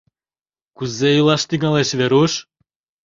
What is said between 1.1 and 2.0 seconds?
илаш тӱҥалеш